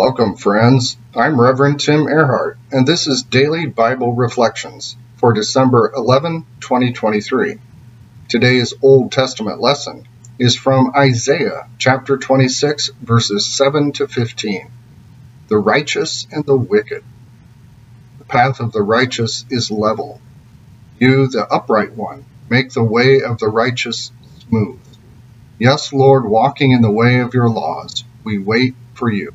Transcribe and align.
Welcome, 0.00 0.36
friends. 0.36 0.96
I'm 1.12 1.40
Reverend 1.40 1.80
Tim 1.80 2.04
Ehrhardt, 2.04 2.56
and 2.70 2.86
this 2.86 3.08
is 3.08 3.24
Daily 3.24 3.66
Bible 3.66 4.12
Reflections 4.12 4.96
for 5.16 5.32
December 5.32 5.92
11, 5.92 6.46
2023. 6.60 7.58
Today's 8.28 8.74
Old 8.80 9.10
Testament 9.10 9.60
lesson 9.60 10.06
is 10.38 10.54
from 10.54 10.92
Isaiah 10.94 11.68
chapter 11.78 12.16
26, 12.16 12.92
verses 13.02 13.44
7 13.44 13.90
to 13.94 14.06
15. 14.06 14.70
The 15.48 15.58
righteous 15.58 16.28
and 16.30 16.46
the 16.46 16.56
wicked. 16.56 17.02
The 18.20 18.24
path 18.24 18.60
of 18.60 18.70
the 18.70 18.82
righteous 18.82 19.44
is 19.50 19.68
level. 19.68 20.20
You, 21.00 21.26
the 21.26 21.44
upright 21.44 21.94
one, 21.94 22.24
make 22.48 22.70
the 22.70 22.84
way 22.84 23.22
of 23.22 23.38
the 23.38 23.48
righteous 23.48 24.12
smooth. 24.46 24.78
Yes, 25.58 25.92
Lord, 25.92 26.24
walking 26.24 26.70
in 26.70 26.82
the 26.82 26.92
way 26.92 27.18
of 27.18 27.34
your 27.34 27.50
laws, 27.50 28.04
we 28.22 28.38
wait 28.38 28.76
for 28.94 29.10
you. 29.10 29.34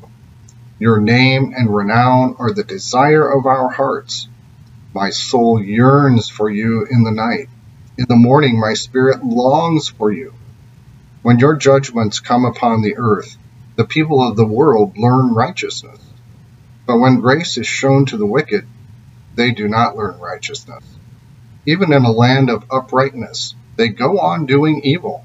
Your 0.78 1.00
name 1.00 1.52
and 1.56 1.74
renown 1.74 2.36
are 2.38 2.52
the 2.52 2.64
desire 2.64 3.28
of 3.28 3.46
our 3.46 3.70
hearts. 3.70 4.28
My 4.92 5.10
soul 5.10 5.62
yearns 5.62 6.28
for 6.28 6.50
you 6.50 6.86
in 6.90 7.04
the 7.04 7.12
night. 7.12 7.48
In 7.96 8.06
the 8.08 8.16
morning, 8.16 8.58
my 8.58 8.74
spirit 8.74 9.24
longs 9.24 9.88
for 9.88 10.12
you. 10.12 10.34
When 11.22 11.38
your 11.38 11.56
judgments 11.56 12.20
come 12.20 12.44
upon 12.44 12.82
the 12.82 12.96
earth, 12.96 13.36
the 13.76 13.86
people 13.86 14.26
of 14.26 14.36
the 14.36 14.46
world 14.46 14.98
learn 14.98 15.32
righteousness. 15.32 16.00
But 16.86 16.98
when 16.98 17.20
grace 17.20 17.56
is 17.56 17.66
shown 17.66 18.06
to 18.06 18.16
the 18.16 18.26
wicked, 18.26 18.66
they 19.34 19.52
do 19.52 19.68
not 19.68 19.96
learn 19.96 20.18
righteousness. 20.18 20.84
Even 21.66 21.92
in 21.92 22.04
a 22.04 22.10
land 22.10 22.50
of 22.50 22.64
uprightness, 22.70 23.54
they 23.76 23.88
go 23.88 24.18
on 24.18 24.46
doing 24.46 24.80
evil 24.84 25.24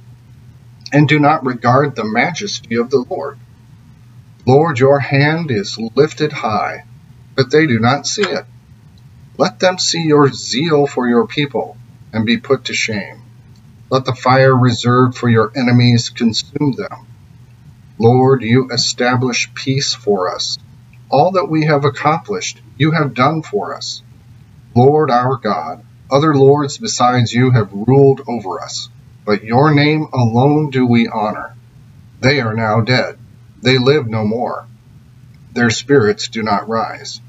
and 0.93 1.07
do 1.07 1.19
not 1.19 1.45
regard 1.45 1.95
the 1.95 2.05
majesty 2.05 2.75
of 2.75 2.89
the 2.89 3.03
Lord. 3.09 3.39
Lord, 4.49 4.79
your 4.79 4.97
hand 4.97 5.51
is 5.51 5.77
lifted 5.77 6.33
high, 6.33 6.85
but 7.35 7.51
they 7.51 7.67
do 7.67 7.77
not 7.77 8.07
see 8.07 8.23
it. 8.23 8.45
Let 9.37 9.59
them 9.59 9.77
see 9.77 10.01
your 10.01 10.33
zeal 10.33 10.87
for 10.87 11.07
your 11.07 11.27
people 11.27 11.77
and 12.11 12.25
be 12.25 12.37
put 12.37 12.65
to 12.65 12.73
shame. 12.73 13.21
Let 13.91 14.05
the 14.05 14.15
fire 14.15 14.57
reserved 14.57 15.15
for 15.15 15.29
your 15.29 15.51
enemies 15.55 16.09
consume 16.09 16.71
them. 16.71 17.05
Lord, 17.99 18.41
you 18.41 18.71
establish 18.71 19.53
peace 19.53 19.93
for 19.93 20.33
us. 20.33 20.57
All 21.11 21.33
that 21.33 21.51
we 21.51 21.65
have 21.65 21.85
accomplished, 21.85 22.59
you 22.75 22.89
have 22.89 23.13
done 23.13 23.43
for 23.43 23.75
us. 23.75 24.01
Lord 24.75 25.11
our 25.11 25.37
God, 25.37 25.85
other 26.09 26.33
lords 26.33 26.79
besides 26.79 27.31
you 27.31 27.51
have 27.51 27.71
ruled 27.71 28.21
over 28.27 28.59
us, 28.61 28.89
but 29.25 29.43
your 29.43 29.75
name 29.75 30.07
alone 30.11 30.71
do 30.71 30.87
we 30.87 31.07
honor. 31.07 31.55
They 32.21 32.41
are 32.41 32.55
now 32.55 32.81
dead 32.81 33.19
they 33.61 33.77
live 33.77 34.07
no 34.07 34.25
more. 34.25 34.69
Their 35.51 35.69
spirits 35.69 36.29
do 36.29 36.43
not 36.43 36.69
rise. 36.69 37.21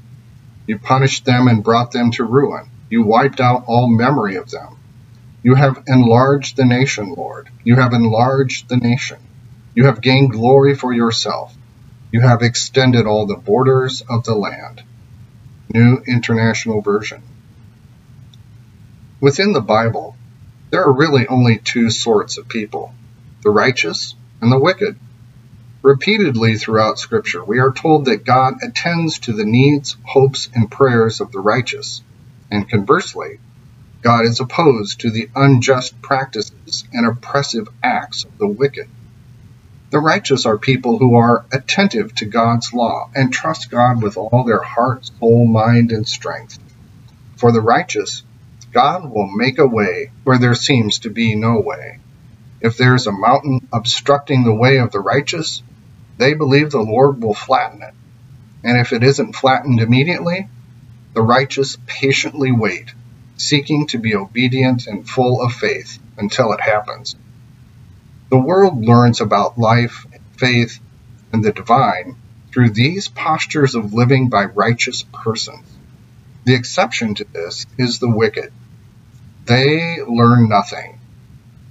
You 0.67 0.79
punished 0.79 1.25
them 1.25 1.47
and 1.47 1.63
brought 1.63 1.91
them 1.91 2.11
to 2.13 2.25
ruin. 2.25 2.71
You 2.89 3.03
wiped 3.03 3.41
out 3.41 3.63
all 3.67 3.87
memory 3.89 4.35
of 4.37 4.49
them. 4.49 4.77
You 5.43 5.55
have 5.55 5.83
enlarged 5.87 6.57
the 6.57 6.65
nation, 6.65 7.13
Lord. 7.17 7.49
You 7.63 7.77
have 7.77 7.93
enlarged 7.93 8.69
the 8.69 8.77
nation. 8.77 9.19
You 9.75 9.85
have 9.87 10.01
gained 10.01 10.31
glory 10.31 10.75
for 10.75 10.93
yourself. 10.93 11.57
You 12.11 12.21
have 12.21 12.41
extended 12.43 13.07
all 13.07 13.27
the 13.27 13.37
borders 13.37 14.01
of 14.09 14.23
the 14.25 14.35
land. 14.35 14.83
New 15.73 16.03
International 16.07 16.81
Version. 16.81 17.23
Within 19.21 19.53
the 19.53 19.61
Bible, 19.61 20.15
there 20.71 20.83
are 20.83 20.93
really 20.93 21.27
only 21.27 21.59
two 21.59 21.89
sorts 21.89 22.37
of 22.37 22.47
people 22.49 22.93
the 23.43 23.49
righteous 23.51 24.15
and 24.41 24.51
the 24.51 24.59
wicked. 24.59 24.99
Repeatedly 25.83 26.57
throughout 26.57 26.99
Scripture, 26.99 27.43
we 27.43 27.59
are 27.59 27.71
told 27.71 28.05
that 28.05 28.23
God 28.23 28.55
attends 28.61 29.17
to 29.19 29.33
the 29.33 29.45
needs, 29.45 29.97
hopes, 30.03 30.47
and 30.53 30.69
prayers 30.69 31.21
of 31.21 31.31
the 31.31 31.39
righteous, 31.39 32.03
and 32.51 32.69
conversely, 32.69 33.39
God 34.03 34.25
is 34.25 34.39
opposed 34.39 34.99
to 35.01 35.09
the 35.09 35.29
unjust 35.35 35.99
practices 36.01 36.85
and 36.93 37.07
oppressive 37.07 37.67
acts 37.81 38.25
of 38.25 38.37
the 38.37 38.47
wicked. 38.47 38.89
The 39.89 39.99
righteous 39.99 40.45
are 40.45 40.59
people 40.59 40.99
who 40.99 41.15
are 41.15 41.47
attentive 41.51 42.13
to 42.15 42.25
God's 42.25 42.71
law 42.73 43.09
and 43.15 43.33
trust 43.33 43.71
God 43.71 44.03
with 44.03 44.17
all 44.17 44.43
their 44.45 44.61
heart, 44.61 45.05
soul, 45.19 45.47
mind, 45.47 45.91
and 45.91 46.07
strength. 46.07 46.59
For 47.37 47.51
the 47.51 47.61
righteous, 47.61 48.23
God 48.71 49.09
will 49.09 49.29
make 49.35 49.57
a 49.57 49.67
way 49.67 50.11
where 50.25 50.37
there 50.37 50.55
seems 50.55 50.99
to 50.99 51.09
be 51.09 51.33
no 51.33 51.59
way. 51.59 51.99
If 52.61 52.77
there 52.77 52.93
is 52.93 53.07
a 53.07 53.11
mountain 53.11 53.67
obstructing 53.73 54.43
the 54.43 54.53
way 54.53 54.77
of 54.77 54.91
the 54.91 54.99
righteous, 54.99 55.63
they 56.21 56.35
believe 56.35 56.69
the 56.69 56.79
Lord 56.79 57.23
will 57.23 57.33
flatten 57.33 57.81
it. 57.81 57.95
And 58.63 58.77
if 58.77 58.93
it 58.93 59.01
isn't 59.01 59.35
flattened 59.35 59.79
immediately, 59.79 60.47
the 61.15 61.23
righteous 61.23 61.79
patiently 61.87 62.51
wait, 62.51 62.93
seeking 63.37 63.87
to 63.87 63.97
be 63.97 64.15
obedient 64.15 64.85
and 64.85 65.09
full 65.09 65.41
of 65.41 65.51
faith 65.51 65.97
until 66.17 66.53
it 66.53 66.61
happens. 66.61 67.15
The 68.29 68.37
world 68.37 68.85
learns 68.85 69.19
about 69.19 69.57
life, 69.57 70.05
faith, 70.37 70.79
and 71.33 71.43
the 71.43 71.51
divine 71.51 72.15
through 72.53 72.69
these 72.69 73.07
postures 73.07 73.73
of 73.73 73.95
living 73.95 74.29
by 74.29 74.45
righteous 74.45 75.03
persons. 75.11 75.65
The 76.45 76.53
exception 76.53 77.15
to 77.15 77.23
this 77.23 77.65
is 77.79 77.97
the 77.97 78.11
wicked. 78.11 78.53
They 79.45 79.97
learn 80.07 80.49
nothing. 80.49 80.99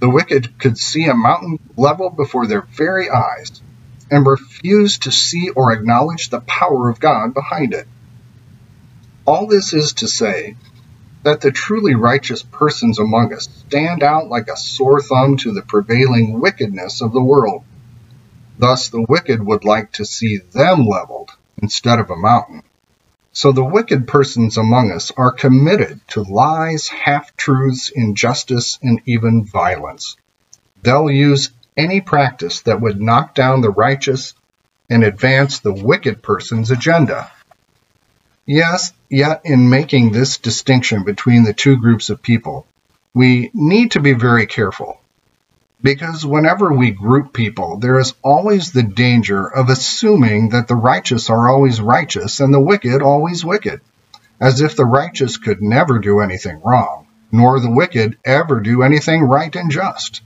The 0.01 0.09
wicked 0.09 0.59
could 0.59 0.77
see 0.77 1.05
a 1.05 1.13
mountain 1.13 1.57
leveled 1.77 2.17
before 2.17 2.47
their 2.47 2.63
very 2.63 3.09
eyes, 3.09 3.61
and 4.11 4.25
refuse 4.25 4.99
to 4.99 5.11
see 5.11 5.49
or 5.49 5.71
acknowledge 5.71 6.29
the 6.29 6.41
power 6.41 6.89
of 6.89 6.99
God 6.99 7.33
behind 7.33 7.73
it. 7.73 7.87
All 9.25 9.47
this 9.47 9.73
is 9.73 9.93
to 9.93 10.07
say 10.07 10.57
that 11.23 11.41
the 11.41 11.51
truly 11.51 11.95
righteous 11.95 12.43
persons 12.43 12.99
among 12.99 13.33
us 13.33 13.47
stand 13.67 14.03
out 14.03 14.27
like 14.27 14.47
a 14.49 14.57
sore 14.57 15.01
thumb 15.01 15.37
to 15.37 15.53
the 15.53 15.61
prevailing 15.61 16.39
wickedness 16.41 17.01
of 17.01 17.13
the 17.13 17.23
world. 17.23 17.63
Thus, 18.59 18.89
the 18.89 19.05
wicked 19.07 19.43
would 19.43 19.63
like 19.63 19.93
to 19.93 20.05
see 20.05 20.37
them 20.37 20.85
leveled 20.85 21.31
instead 21.61 21.99
of 21.99 22.09
a 22.09 22.15
mountain. 22.15 22.63
So 23.31 23.51
the 23.53 23.63
wicked 23.63 24.07
persons 24.07 24.57
among 24.57 24.91
us 24.91 25.11
are 25.15 25.31
committed 25.31 26.01
to 26.09 26.23
lies, 26.23 26.89
half 26.89 27.37
truths, 27.37 27.89
injustice, 27.89 28.77
and 28.81 29.01
even 29.05 29.45
violence. 29.45 30.17
They'll 30.83 31.09
use 31.09 31.51
any 31.77 32.01
practice 32.01 32.61
that 32.61 32.81
would 32.81 33.01
knock 33.01 33.33
down 33.33 33.61
the 33.61 33.69
righteous 33.69 34.33
and 34.89 35.03
advance 35.03 35.59
the 35.59 35.73
wicked 35.73 36.21
person's 36.21 36.71
agenda. 36.71 37.31
Yes, 38.45 38.91
yet 39.09 39.41
in 39.45 39.69
making 39.69 40.11
this 40.11 40.37
distinction 40.37 41.03
between 41.03 41.43
the 41.43 41.53
two 41.53 41.77
groups 41.77 42.09
of 42.09 42.21
people, 42.21 42.65
we 43.13 43.51
need 43.53 43.91
to 43.91 43.99
be 43.99 44.13
very 44.13 44.45
careful. 44.45 44.99
Because 45.81 46.25
whenever 46.25 46.71
we 46.71 46.91
group 46.91 47.33
people, 47.33 47.77
there 47.77 47.97
is 47.99 48.13
always 48.21 48.71
the 48.71 48.83
danger 48.83 49.47
of 49.47 49.69
assuming 49.69 50.49
that 50.49 50.67
the 50.67 50.75
righteous 50.75 51.29
are 51.29 51.49
always 51.49 51.81
righteous 51.81 52.39
and 52.39 52.53
the 52.53 52.59
wicked 52.59 53.01
always 53.01 53.43
wicked, 53.43 53.81
as 54.39 54.61
if 54.61 54.75
the 54.75 54.85
righteous 54.85 55.37
could 55.37 55.61
never 55.61 55.99
do 55.99 56.19
anything 56.19 56.61
wrong, 56.61 57.07
nor 57.31 57.59
the 57.59 57.71
wicked 57.71 58.17
ever 58.25 58.59
do 58.59 58.83
anything 58.83 59.23
right 59.23 59.55
and 59.55 59.71
just. 59.71 60.21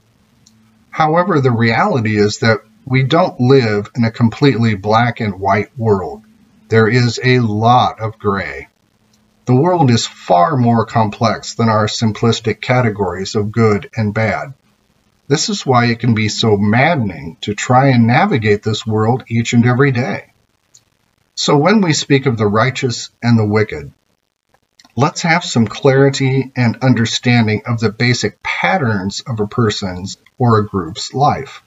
However, 0.95 1.41
the 1.41 1.51
reality 1.51 2.16
is 2.16 2.38
that 2.38 2.61
we 2.85 3.03
don't 3.03 3.38
live 3.38 3.91
in 3.97 4.06
a 4.06 4.11
completely 4.11 4.75
black 4.75 5.19
and 5.19 5.41
white 5.41 5.78
world. 5.78 6.23
There 6.69 6.88
is 6.88 7.19
a 7.22 7.39
lot 7.39 8.00
of 8.00 8.17
gray. 8.17 8.69
The 9.44 9.56
world 9.56 9.91
is 9.91 10.07
far 10.07 10.56
more 10.56 10.85
complex 10.85 11.56
than 11.56 11.67
our 11.67 11.88
simplistic 11.88 12.61
categories 12.61 13.35
of 13.35 13.51
good 13.51 13.89
and 13.97 14.13
bad. 14.13 14.53
This 15.28 15.50
is 15.50 15.66
why 15.66 15.88
it 15.88 16.00
can 16.00 16.13
be 16.13 16.29
so 16.29 16.56
maddening 16.56 17.35
to 17.41 17.53
try 17.53 17.89
and 17.89 18.07
navigate 18.07 18.63
this 18.63 18.88
world 18.88 19.25
each 19.27 19.51
and 19.51 19.66
every 19.66 19.91
day. 19.91 20.31
So 21.36 21.57
when 21.57 21.81
we 21.81 21.91
speak 21.91 22.25
of 22.25 22.38
the 22.38 22.48
righteous 22.48 23.09
and 23.21 23.38
the 23.38 23.45
wicked, 23.45 23.91
let's 24.95 25.21
have 25.24 25.44
some 25.44 25.68
clarity 25.68 26.51
and 26.56 26.77
understanding 26.81 27.62
of 27.65 27.80
the 27.80 27.89
basic 27.89 28.42
patterns 28.42 29.21
of 29.27 29.39
a 29.39 29.47
person's 29.47 30.18
or 30.38 30.57
a 30.57 30.65
group's 30.65 31.13
life. 31.13 31.62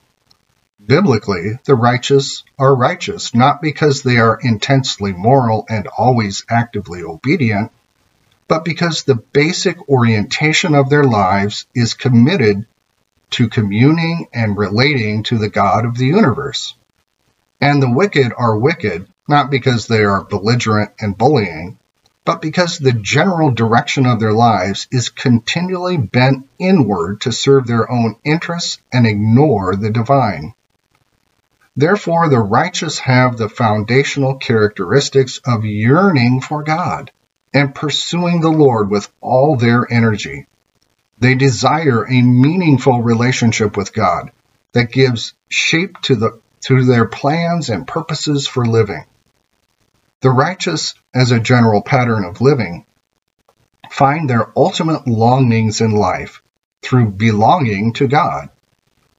Biblically, 0.84 1.58
the 1.64 1.74
righteous 1.74 2.44
are 2.58 2.74
righteous 2.74 3.34
not 3.34 3.60
because 3.60 4.02
they 4.02 4.16
are 4.16 4.38
intensely 4.40 5.12
moral 5.12 5.66
and 5.68 5.86
always 5.86 6.44
actively 6.48 7.02
obedient, 7.02 7.70
but 8.46 8.64
because 8.64 9.02
the 9.02 9.16
basic 9.16 9.88
orientation 9.88 10.74
of 10.74 10.88
their 10.88 11.04
lives 11.04 11.66
is 11.74 11.92
committed 11.92 12.66
to 13.30 13.48
communing 13.48 14.28
and 14.32 14.56
relating 14.56 15.22
to 15.24 15.36
the 15.36 15.50
God 15.50 15.84
of 15.84 15.98
the 15.98 16.06
universe. 16.06 16.74
And 17.60 17.82
the 17.82 17.90
wicked 17.90 18.32
are 18.34 18.56
wicked 18.56 19.06
not 19.28 19.50
because 19.50 19.86
they 19.86 20.04
are 20.04 20.24
belligerent 20.24 20.92
and 20.98 21.18
bullying, 21.18 21.77
but 22.28 22.42
because 22.42 22.78
the 22.78 22.92
general 22.92 23.50
direction 23.50 24.04
of 24.04 24.20
their 24.20 24.34
lives 24.34 24.86
is 24.90 25.08
continually 25.08 25.96
bent 25.96 26.46
inward 26.58 27.22
to 27.22 27.32
serve 27.32 27.66
their 27.66 27.90
own 27.90 28.16
interests 28.22 28.76
and 28.92 29.06
ignore 29.06 29.74
the 29.74 29.88
divine. 29.88 30.52
Therefore, 31.74 32.28
the 32.28 32.38
righteous 32.38 32.98
have 32.98 33.38
the 33.38 33.48
foundational 33.48 34.34
characteristics 34.34 35.40
of 35.46 35.64
yearning 35.64 36.42
for 36.42 36.62
God 36.62 37.10
and 37.54 37.74
pursuing 37.74 38.42
the 38.42 38.52
Lord 38.52 38.90
with 38.90 39.08
all 39.22 39.56
their 39.56 39.90
energy. 39.90 40.46
They 41.18 41.34
desire 41.34 42.04
a 42.04 42.20
meaningful 42.20 43.00
relationship 43.00 43.74
with 43.74 43.94
God 43.94 44.32
that 44.72 44.92
gives 44.92 45.32
shape 45.48 45.98
to, 46.02 46.14
the, 46.14 46.40
to 46.66 46.84
their 46.84 47.06
plans 47.06 47.70
and 47.70 47.88
purposes 47.88 48.46
for 48.46 48.66
living. 48.66 49.06
The 50.20 50.30
righteous, 50.30 50.94
as 51.14 51.30
a 51.30 51.38
general 51.38 51.80
pattern 51.80 52.24
of 52.24 52.40
living, 52.40 52.84
find 53.90 54.28
their 54.28 54.50
ultimate 54.56 55.06
longings 55.06 55.80
in 55.80 55.92
life 55.92 56.42
through 56.82 57.10
belonging 57.12 57.92
to 57.94 58.08
God. 58.08 58.48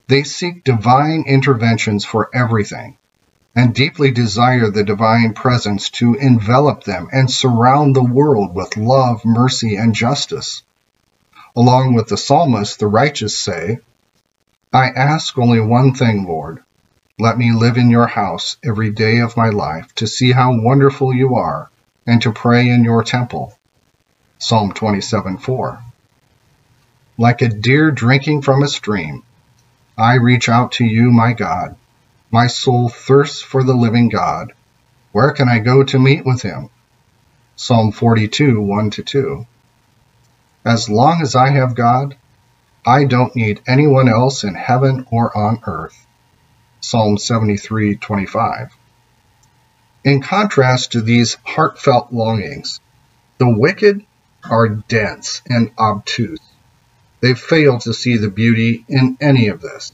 They 0.07 0.23
seek 0.23 0.63
divine 0.63 1.23
interventions 1.25 2.03
for 2.03 2.29
everything 2.33 2.97
and 3.55 3.73
deeply 3.73 4.11
desire 4.11 4.69
the 4.69 4.83
divine 4.83 5.33
presence 5.33 5.89
to 5.89 6.15
envelop 6.15 6.83
them 6.83 7.07
and 7.11 7.31
surround 7.31 7.95
the 7.95 8.03
world 8.03 8.53
with 8.53 8.75
love, 8.75 9.23
mercy, 9.23 9.75
and 9.75 9.95
justice. 9.95 10.63
Along 11.55 11.93
with 11.93 12.07
the 12.07 12.17
psalmist, 12.17 12.79
the 12.79 12.87
righteous 12.87 13.37
say, 13.37 13.79
I 14.73 14.89
ask 14.89 15.37
only 15.37 15.59
one 15.59 15.93
thing, 15.93 16.25
Lord. 16.25 16.63
Let 17.21 17.37
me 17.37 17.51
live 17.51 17.75
in 17.75 17.89
your 17.89 18.07
house 18.07 18.55
every 18.63 18.91
day 18.91 19.17
of 19.17 19.35
my 19.35 19.49
life 19.49 19.93
to 19.95 20.07
see 20.07 20.31
how 20.31 20.57
wonderful 20.57 21.13
you 21.13 21.35
are 21.35 21.69
and 22.07 22.21
to 22.21 22.31
pray 22.31 22.69
in 22.69 22.85
your 22.85 23.03
temple. 23.03 23.59
Psalm 24.37 24.71
27 24.71 25.37
4. 25.37 25.83
Like 27.17 27.41
a 27.41 27.49
deer 27.49 27.91
drinking 27.91 28.43
from 28.43 28.63
a 28.63 28.69
stream, 28.69 29.23
I 29.97 30.13
reach 30.13 30.47
out 30.47 30.71
to 30.73 30.85
you, 30.85 31.11
my 31.11 31.33
God. 31.33 31.75
My 32.31 32.47
soul 32.47 32.87
thirsts 32.87 33.41
for 33.41 33.65
the 33.65 33.75
living 33.75 34.07
God. 34.07 34.53
Where 35.11 35.31
can 35.31 35.49
I 35.49 35.59
go 35.59 35.83
to 35.83 35.99
meet 35.99 36.25
with 36.25 36.41
him? 36.41 36.69
Psalm 37.57 37.91
42 37.91 38.61
1 38.61 38.91
2. 38.91 39.45
As 40.63 40.89
long 40.89 41.21
as 41.21 41.35
I 41.35 41.49
have 41.49 41.75
God, 41.75 42.15
I 42.87 43.03
don't 43.03 43.35
need 43.35 43.59
anyone 43.67 44.07
else 44.07 44.45
in 44.45 44.55
heaven 44.55 45.05
or 45.11 45.37
on 45.37 45.59
earth. 45.67 46.05
Psalm 46.81 47.17
73:25. 47.17 48.69
In 50.05 50.21
contrast 50.21 50.93
to 50.93 51.01
these 51.01 51.37
heartfelt 51.43 52.13
longings, 52.13 52.79
the 53.37 53.49
wicked 53.49 54.05
are 54.49 54.69
dense 54.69 55.41
and 55.47 55.71
obtuse. 55.77 56.39
They 57.19 57.33
fail 57.33 57.79
to 57.79 57.93
see 57.93 58.15
the 58.15 58.29
beauty 58.29 58.85
in 58.87 59.17
any 59.19 59.49
of 59.49 59.61
this. 59.61 59.91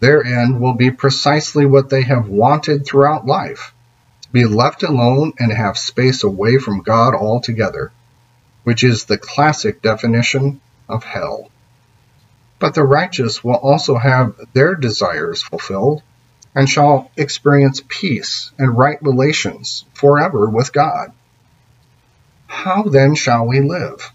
Their 0.00 0.24
end 0.24 0.60
will 0.60 0.72
be 0.72 0.90
precisely 0.90 1.66
what 1.66 1.90
they 1.90 2.02
have 2.02 2.28
wanted 2.28 2.86
throughout 2.86 3.26
life 3.26 3.74
to 4.22 4.28
be 4.30 4.46
left 4.46 4.82
alone 4.82 5.34
and 5.38 5.52
have 5.52 5.76
space 5.76 6.24
away 6.24 6.56
from 6.56 6.80
God 6.80 7.14
altogether, 7.14 7.92
which 8.64 8.82
is 8.82 9.04
the 9.04 9.18
classic 9.18 9.82
definition 9.82 10.62
of 10.88 11.04
hell. 11.04 11.50
But 12.60 12.74
the 12.74 12.84
righteous 12.84 13.42
will 13.42 13.56
also 13.56 13.96
have 13.96 14.36
their 14.52 14.74
desires 14.74 15.42
fulfilled 15.42 16.02
and 16.54 16.68
shall 16.68 17.10
experience 17.16 17.82
peace 17.88 18.52
and 18.58 18.76
right 18.76 18.98
relations 19.02 19.86
forever 19.94 20.48
with 20.48 20.72
God. 20.72 21.12
How 22.46 22.82
then 22.82 23.14
shall 23.14 23.46
we 23.46 23.60
live? 23.60 24.12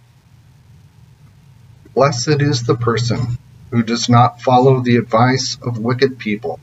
Blessed 1.95 2.41
is 2.41 2.63
the 2.63 2.75
person 2.75 3.39
who 3.71 3.81
does 3.81 4.09
not 4.09 4.41
follow 4.41 4.79
the 4.79 4.97
advice 4.97 5.57
of 5.61 5.79
wicked 5.79 6.19
people, 6.19 6.59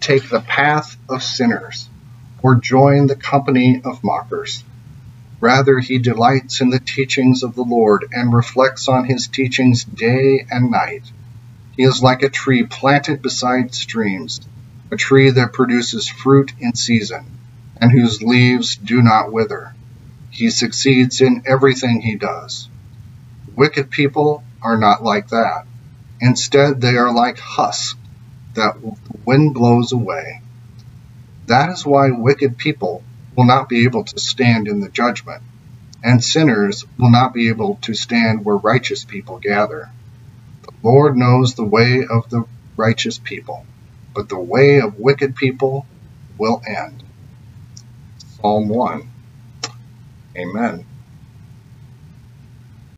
take 0.00 0.28
the 0.28 0.40
path 0.40 0.96
of 1.08 1.22
sinners, 1.22 1.88
or 2.40 2.54
join 2.54 3.08
the 3.08 3.16
company 3.16 3.80
of 3.84 4.04
mockers. 4.04 4.62
Rather, 5.40 5.80
he 5.80 5.98
delights 5.98 6.60
in 6.60 6.70
the 6.70 6.78
teachings 6.78 7.42
of 7.42 7.54
the 7.54 7.64
Lord 7.64 8.06
and 8.12 8.32
reflects 8.32 8.86
on 8.86 9.06
his 9.06 9.26
teachings 9.26 9.82
day 9.82 10.46
and 10.50 10.70
night. 10.70 11.02
He 11.76 11.82
is 11.82 12.02
like 12.02 12.22
a 12.22 12.30
tree 12.30 12.64
planted 12.64 13.20
beside 13.20 13.74
streams, 13.74 14.40
a 14.90 14.96
tree 14.96 15.30
that 15.30 15.52
produces 15.52 16.08
fruit 16.08 16.52
in 16.58 16.74
season, 16.74 17.26
and 17.80 17.92
whose 17.92 18.22
leaves 18.22 18.76
do 18.76 19.02
not 19.02 19.30
wither. 19.30 19.74
He 20.30 20.50
succeeds 20.50 21.20
in 21.20 21.42
everything 21.46 22.00
he 22.00 22.16
does. 22.16 22.68
Wicked 23.54 23.90
people 23.90 24.42
are 24.62 24.78
not 24.78 25.02
like 25.02 25.28
that. 25.28 25.66
Instead, 26.20 26.80
they 26.80 26.96
are 26.96 27.12
like 27.12 27.38
husks 27.38 27.98
that 28.54 28.80
the 28.80 28.96
wind 29.26 29.54
blows 29.54 29.92
away. 29.92 30.40
That 31.46 31.70
is 31.70 31.84
why 31.84 32.10
wicked 32.10 32.56
people 32.56 33.02
will 33.36 33.44
not 33.44 33.68
be 33.68 33.84
able 33.84 34.04
to 34.04 34.18
stand 34.18 34.66
in 34.66 34.80
the 34.80 34.88
judgment, 34.88 35.42
and 36.02 36.24
sinners 36.24 36.86
will 36.98 37.10
not 37.10 37.34
be 37.34 37.48
able 37.48 37.76
to 37.82 37.94
stand 37.94 38.44
where 38.44 38.56
righteous 38.56 39.04
people 39.04 39.38
gather. 39.38 39.90
Lord 40.86 41.16
knows 41.16 41.54
the 41.54 41.66
way 41.66 42.06
of 42.10 42.30
the 42.30 42.44
righteous 42.76 43.18
people, 43.18 43.68
but 44.14 44.28
the 44.30 44.40
way 44.40 44.80
of 44.80 44.94
wicked 44.98 45.36
people 45.36 45.90
will 46.38 46.62
end. 46.66 47.04
Psalm 48.18 48.68
1. 48.68 49.12
Amen. 50.38 50.86